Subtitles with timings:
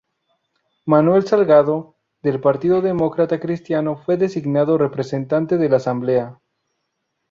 [0.87, 6.39] Manuel Salgado, del Partido Demócrata Cristiano fue designado representante de la Asamblea.